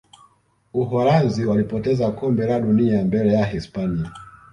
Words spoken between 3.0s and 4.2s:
mbele ya hispania